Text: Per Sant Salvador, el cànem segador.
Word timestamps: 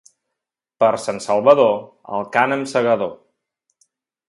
Per 0.83 0.89
Sant 1.03 1.21
Salvador, 1.25 1.77
el 2.19 2.27
cànem 2.39 2.65
segador. 2.75 3.15